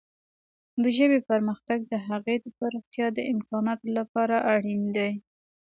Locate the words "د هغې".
1.91-2.35